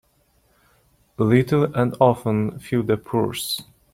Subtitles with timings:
[1.19, 3.61] Little and often fill the purse.